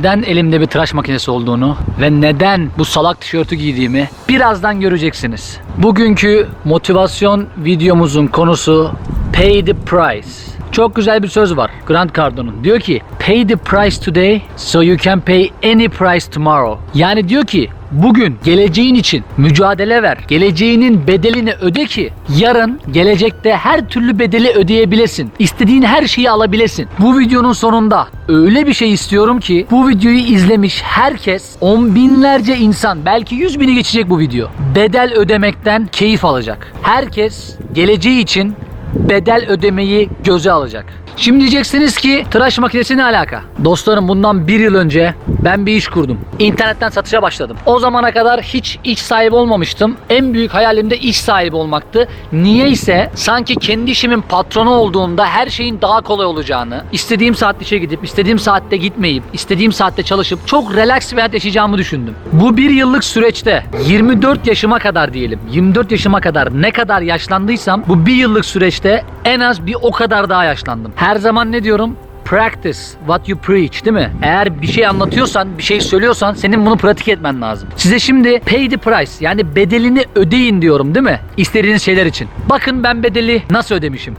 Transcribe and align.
Neden 0.00 0.22
elimde 0.22 0.60
bir 0.60 0.66
tıraş 0.66 0.94
makinesi 0.94 1.30
olduğunu 1.30 1.76
ve 2.00 2.20
neden 2.20 2.70
bu 2.78 2.84
salak 2.84 3.20
tişörtü 3.20 3.56
giydiğimi 3.56 4.08
birazdan 4.28 4.80
göreceksiniz. 4.80 5.58
Bugünkü 5.78 6.48
motivasyon 6.64 7.46
videomuzun 7.56 8.26
konusu 8.26 8.92
Pay 9.32 9.64
the 9.64 9.74
Price. 9.74 10.49
Çok 10.72 10.96
güzel 10.96 11.22
bir 11.22 11.28
söz 11.28 11.56
var 11.56 11.70
Grant 11.86 12.16
Cardone'un. 12.16 12.64
Diyor 12.64 12.80
ki 12.80 13.02
pay 13.26 13.46
the 13.46 13.56
price 13.56 14.00
today 14.00 14.42
so 14.56 14.82
you 14.82 14.98
can 14.98 15.20
pay 15.20 15.50
any 15.64 15.88
price 15.88 16.30
tomorrow. 16.30 16.98
Yani 16.98 17.28
diyor 17.28 17.44
ki 17.44 17.68
bugün 17.92 18.38
geleceğin 18.44 18.94
için 18.94 19.24
mücadele 19.36 20.02
ver. 20.02 20.18
Geleceğinin 20.28 21.06
bedelini 21.06 21.52
öde 21.52 21.86
ki 21.86 22.12
yarın 22.38 22.80
gelecekte 22.90 23.56
her 23.56 23.88
türlü 23.88 24.18
bedeli 24.18 24.48
ödeyebilesin. 24.50 25.32
İstediğin 25.38 25.82
her 25.82 26.06
şeyi 26.06 26.30
alabilesin. 26.30 26.88
Bu 26.98 27.18
videonun 27.18 27.52
sonunda 27.52 28.08
öyle 28.28 28.66
bir 28.66 28.72
şey 28.72 28.92
istiyorum 28.92 29.40
ki 29.40 29.66
bu 29.70 29.88
videoyu 29.88 30.18
izlemiş 30.18 30.82
herkes 30.82 31.56
on 31.60 31.94
binlerce 31.94 32.56
insan 32.56 33.04
belki 33.04 33.34
yüz 33.34 33.60
bini 33.60 33.74
geçecek 33.74 34.10
bu 34.10 34.18
video. 34.18 34.48
Bedel 34.74 35.12
ödemekten 35.16 35.86
keyif 35.86 36.24
alacak. 36.24 36.72
Herkes 36.82 37.56
geleceği 37.72 38.20
için 38.20 38.54
bedel 38.94 39.46
ödemeyi 39.48 40.10
göze 40.24 40.52
alacak. 40.52 40.84
Şimdi 41.20 41.40
diyeceksiniz 41.40 41.96
ki 41.96 42.24
tıraş 42.30 42.58
makinesi 42.58 42.96
ne 42.96 43.04
alaka? 43.04 43.42
Dostlarım 43.64 44.08
bundan 44.08 44.48
bir 44.48 44.60
yıl 44.60 44.74
önce 44.74 45.14
ben 45.44 45.66
bir 45.66 45.76
iş 45.76 45.88
kurdum. 45.88 46.20
İnternetten 46.38 46.88
satışa 46.88 47.22
başladım. 47.22 47.56
O 47.66 47.78
zamana 47.78 48.12
kadar 48.12 48.42
hiç 48.42 48.78
iş 48.84 48.98
sahibi 48.98 49.34
olmamıştım. 49.34 49.96
En 50.10 50.34
büyük 50.34 50.54
hayalim 50.54 50.90
de 50.90 50.98
iş 50.98 51.20
sahibi 51.20 51.56
olmaktı. 51.56 52.08
Niye 52.32 52.68
ise 52.68 53.10
sanki 53.14 53.56
kendi 53.56 53.90
işimin 53.90 54.20
patronu 54.20 54.70
olduğumda 54.70 55.26
her 55.26 55.48
şeyin 55.48 55.80
daha 55.80 56.00
kolay 56.00 56.26
olacağını, 56.26 56.84
istediğim 56.92 57.34
saatte 57.34 57.64
işe 57.64 57.78
gidip, 57.78 58.04
istediğim 58.04 58.38
saatte 58.38 58.76
gitmeyip, 58.76 59.22
istediğim 59.32 59.72
saatte 59.72 60.02
çalışıp 60.02 60.46
çok 60.46 60.76
relax 60.76 61.12
bir 61.12 61.16
hayat 61.16 61.34
yaşayacağımı 61.34 61.78
düşündüm. 61.78 62.14
Bu 62.32 62.56
bir 62.56 62.70
yıllık 62.70 63.04
süreçte 63.04 63.64
24 63.86 64.46
yaşıma 64.46 64.78
kadar 64.78 65.14
diyelim, 65.14 65.40
24 65.50 65.92
yaşıma 65.92 66.20
kadar 66.20 66.62
ne 66.62 66.70
kadar 66.70 67.02
yaşlandıysam 67.02 67.84
bu 67.88 68.06
bir 68.06 68.14
yıllık 68.14 68.44
süreçte 68.44 69.04
en 69.24 69.40
az 69.40 69.66
bir 69.66 69.76
o 69.82 69.90
kadar 69.90 70.30
daha 70.30 70.44
yaşlandım. 70.44 70.92
Her 70.96 71.09
zaman 71.16 71.52
ne 71.52 71.64
diyorum? 71.64 71.96
Practice 72.24 72.78
what 73.06 73.28
you 73.28 73.38
preach 73.38 73.84
değil 73.84 73.94
mi? 73.94 74.12
Eğer 74.22 74.62
bir 74.62 74.66
şey 74.66 74.86
anlatıyorsan, 74.86 75.58
bir 75.58 75.62
şey 75.62 75.80
söylüyorsan 75.80 76.34
senin 76.34 76.66
bunu 76.66 76.76
pratik 76.76 77.08
etmen 77.08 77.42
lazım. 77.42 77.68
Size 77.76 77.98
şimdi 77.98 78.40
pay 78.40 78.68
the 78.68 78.76
price 78.76 79.12
yani 79.20 79.56
bedelini 79.56 80.04
ödeyin 80.14 80.62
diyorum 80.62 80.94
değil 80.94 81.04
mi? 81.04 81.20
İstediğiniz 81.36 81.82
şeyler 81.82 82.06
için. 82.06 82.28
Bakın 82.50 82.82
ben 82.84 83.02
bedeli 83.02 83.42
nasıl 83.50 83.74
ödemişim. 83.74 84.16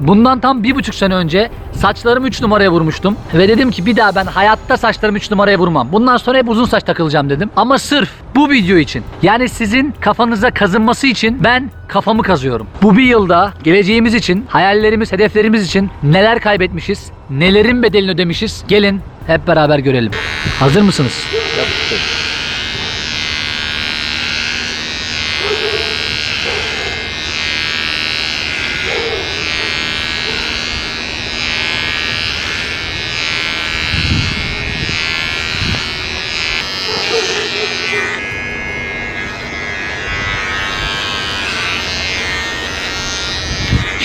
Bundan 0.00 0.40
tam 0.40 0.62
bir 0.62 0.74
buçuk 0.74 0.94
sene 0.94 1.14
önce 1.14 1.50
saçlarımı 1.72 2.26
3 2.28 2.42
numaraya 2.42 2.70
vurmuştum. 2.72 3.16
Ve 3.34 3.48
dedim 3.48 3.70
ki 3.70 3.86
bir 3.86 3.96
daha 3.96 4.14
ben 4.14 4.24
hayatta 4.26 4.76
saçlarımı 4.76 5.18
3 5.18 5.30
numaraya 5.30 5.58
vurmam. 5.58 5.92
Bundan 5.92 6.16
sonra 6.16 6.38
hep 6.38 6.48
uzun 6.48 6.64
saç 6.64 6.82
takılacağım 6.82 7.30
dedim. 7.30 7.50
Ama 7.56 7.78
sırf 7.78 8.10
bu 8.34 8.50
video 8.50 8.76
için 8.76 9.04
yani 9.22 9.48
sizin 9.48 9.94
kafanıza 10.00 10.50
kazınması 10.50 11.06
için 11.06 11.44
ben 11.44 11.70
kafamı 11.88 12.22
kazıyorum. 12.22 12.66
Bu 12.82 12.96
bir 12.96 13.02
yılda 13.02 13.52
geleceğimiz 13.62 14.14
için, 14.14 14.44
hayallerimiz, 14.48 15.12
hedeflerimiz 15.12 15.66
için 15.66 15.90
neler 16.02 16.40
kaybetmişiz, 16.40 17.10
nelerin 17.30 17.82
bedelini 17.82 18.10
ödemişiz 18.10 18.64
gelin 18.68 19.00
hep 19.26 19.46
beraber 19.46 19.78
görelim. 19.78 20.12
Hazır 20.60 20.82
mısınız? 20.82 21.24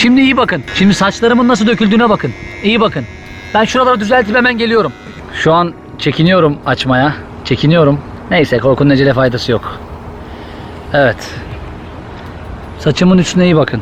Şimdi 0.05 0.21
iyi 0.21 0.37
bakın. 0.37 0.63
Şimdi 0.75 0.93
saçlarımın 0.93 1.47
nasıl 1.47 1.67
döküldüğüne 1.67 2.09
bakın. 2.09 2.31
İyi 2.63 2.79
bakın. 2.81 3.05
Ben 3.53 3.63
şuraları 3.65 3.99
düzeltip 3.99 4.35
hemen 4.35 4.57
geliyorum. 4.57 4.91
Şu 5.33 5.53
an 5.53 5.73
çekiniyorum 5.99 6.57
açmaya. 6.65 7.15
Çekiniyorum. 7.45 7.99
Neyse 8.31 8.57
korkunun 8.57 8.89
necele 8.89 9.13
faydası 9.13 9.51
yok. 9.51 9.79
Evet. 10.93 11.31
Saçımın 12.79 13.17
üstüne 13.17 13.45
iyi 13.45 13.55
bakın. 13.55 13.81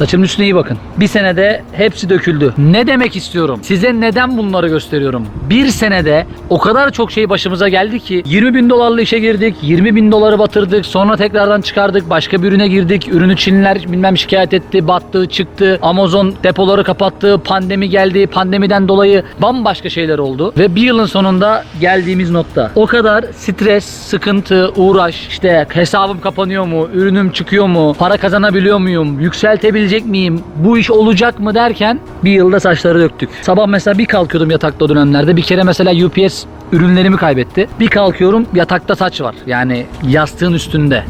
Saçımın 0.00 0.24
üstüne 0.24 0.46
iyi 0.46 0.54
bakın. 0.54 0.78
Bir 0.96 1.06
senede 1.06 1.62
hepsi 1.72 2.08
döküldü. 2.08 2.54
Ne 2.58 2.86
demek 2.86 3.16
istiyorum? 3.16 3.60
Size 3.62 4.00
neden 4.00 4.38
bunları 4.38 4.68
gösteriyorum? 4.68 5.26
Bir 5.50 5.66
senede 5.66 6.26
o 6.50 6.58
kadar 6.58 6.90
çok 6.90 7.12
şey 7.12 7.28
başımıza 7.28 7.68
geldi 7.68 8.00
ki 8.00 8.22
20 8.26 8.54
bin 8.54 8.70
dolarlı 8.70 9.02
işe 9.02 9.18
girdik. 9.18 9.56
20 9.62 9.96
bin 9.96 10.12
doları 10.12 10.38
batırdık. 10.38 10.86
Sonra 10.86 11.16
tekrardan 11.16 11.60
çıkardık. 11.60 12.10
Başka 12.10 12.42
bir 12.42 12.48
ürüne 12.48 12.68
girdik. 12.68 13.08
Ürünü 13.08 13.36
Çinliler 13.36 13.78
bilmem 13.92 14.18
şikayet 14.18 14.54
etti. 14.54 14.88
Battı, 14.88 15.26
çıktı. 15.26 15.78
Amazon 15.82 16.34
depoları 16.42 16.84
kapattı. 16.84 17.40
Pandemi 17.44 17.88
geldi. 17.90 18.26
Pandemiden 18.26 18.88
dolayı 18.88 19.22
bambaşka 19.38 19.88
şeyler 19.88 20.18
oldu. 20.18 20.52
Ve 20.58 20.74
bir 20.74 20.82
yılın 20.82 21.06
sonunda 21.06 21.64
geldiğimiz 21.80 22.30
nokta. 22.30 22.70
O 22.74 22.86
kadar 22.86 23.24
stres, 23.36 23.84
sıkıntı, 23.84 24.72
uğraş, 24.76 25.28
işte 25.28 25.66
hesabım 25.68 26.20
kapanıyor 26.20 26.66
mu, 26.66 26.88
ürünüm 26.94 27.30
çıkıyor 27.30 27.66
mu, 27.66 27.94
para 27.98 28.16
kazanabiliyor 28.16 28.78
muyum, 28.78 29.20
yükseltebilecek 29.20 29.89
miyim, 29.98 30.40
bu 30.56 30.78
iş 30.78 30.90
olacak 30.90 31.40
mı 31.40 31.54
derken 31.54 32.00
bir 32.24 32.30
yılda 32.30 32.60
saçları 32.60 33.00
döktük. 33.00 33.30
Sabah 33.42 33.66
mesela 33.66 33.98
bir 33.98 34.06
kalkıyordum 34.06 34.50
yatakta 34.50 34.88
dönemlerde. 34.88 35.36
Bir 35.36 35.42
kere 35.42 35.62
mesela 35.62 36.06
UPS 36.06 36.44
ürünlerimi 36.72 37.16
kaybetti. 37.16 37.68
Bir 37.80 37.88
kalkıyorum 37.88 38.46
yatakta 38.54 38.96
saç 38.96 39.20
var. 39.20 39.34
Yani 39.46 39.86
yastığın 40.08 40.52
üstünde. 40.52 41.04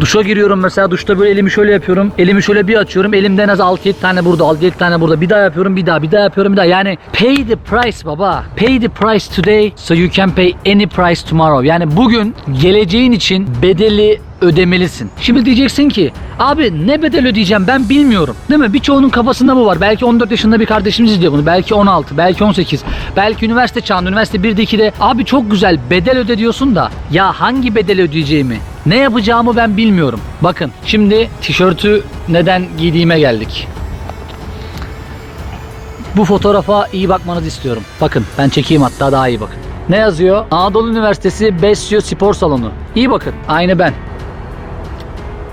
Duşa 0.00 0.22
giriyorum 0.22 0.60
mesela 0.60 0.90
duşta 0.90 1.18
böyle 1.18 1.30
elimi 1.30 1.50
şöyle 1.50 1.72
yapıyorum. 1.72 2.12
Elimi 2.18 2.42
şöyle 2.42 2.68
bir 2.68 2.76
açıyorum. 2.76 3.14
Elimde 3.14 3.42
en 3.42 3.48
az 3.48 3.58
6-7 3.58 3.92
tane 4.00 4.24
burada 4.24 4.44
6-7 4.44 4.70
tane 4.70 5.00
burada. 5.00 5.20
Bir 5.20 5.28
daha 5.28 5.40
yapıyorum 5.40 5.76
bir 5.76 5.86
daha 5.86 6.02
bir 6.02 6.10
daha 6.10 6.20
yapıyorum 6.20 6.52
bir 6.52 6.56
daha. 6.56 6.66
Yani 6.66 6.98
pay 7.12 7.36
the 7.46 7.56
price 7.56 8.06
baba. 8.06 8.44
Pay 8.56 8.80
the 8.80 8.88
price 8.88 9.34
today 9.36 9.72
so 9.76 9.94
you 9.94 10.10
can 10.10 10.30
pay 10.30 10.54
any 10.66 10.86
price 10.86 11.28
tomorrow. 11.28 11.66
Yani 11.66 11.96
bugün 11.96 12.34
geleceğin 12.62 13.12
için 13.12 13.48
bedeli 13.62 14.20
ödemelisin. 14.44 15.10
Şimdi 15.20 15.44
diyeceksin 15.44 15.88
ki 15.88 16.12
abi 16.38 16.86
ne 16.86 17.02
bedel 17.02 17.26
ödeyeceğim 17.26 17.66
ben 17.66 17.88
bilmiyorum. 17.88 18.36
Değil 18.50 18.60
mi? 18.60 18.72
Birçoğunun 18.72 19.08
kafasında 19.08 19.56
bu 19.56 19.66
var. 19.66 19.80
Belki 19.80 20.04
14 20.04 20.30
yaşında 20.30 20.60
bir 20.60 20.66
kardeşimiz 20.66 21.12
izliyor 21.12 21.32
bunu. 21.32 21.46
Belki 21.46 21.74
16, 21.74 22.16
belki 22.16 22.44
18. 22.44 22.84
Belki 23.16 23.46
üniversite 23.46 23.80
çağında, 23.80 24.08
üniversite 24.08 24.38
1'de 24.38 24.62
2'de. 24.62 24.92
Abi 25.00 25.24
çok 25.24 25.50
güzel 25.50 25.78
bedel 25.90 26.18
öde 26.18 26.38
diyorsun 26.38 26.74
da 26.74 26.90
ya 27.10 27.32
hangi 27.32 27.74
bedel 27.74 28.00
ödeyeceğimi, 28.00 28.58
ne 28.86 28.96
yapacağımı 28.96 29.56
ben 29.56 29.76
bilmiyorum. 29.76 30.20
Bakın 30.40 30.70
şimdi 30.86 31.30
tişörtü 31.40 32.02
neden 32.28 32.64
giydiğime 32.78 33.18
geldik. 33.18 33.68
Bu 36.16 36.24
fotoğrafa 36.24 36.86
iyi 36.92 37.08
bakmanızı 37.08 37.46
istiyorum. 37.46 37.82
Bakın 38.00 38.24
ben 38.38 38.48
çekeyim 38.48 38.82
hatta 38.82 39.12
daha 39.12 39.28
iyi 39.28 39.40
bakın. 39.40 39.56
Ne 39.88 39.96
yazıyor? 39.96 40.44
Anadolu 40.50 40.90
Üniversitesi 40.90 41.62
Besyo 41.62 42.00
Spor 42.00 42.34
Salonu. 42.34 42.70
İyi 42.94 43.10
bakın. 43.10 43.34
Aynı 43.48 43.78
ben. 43.78 43.94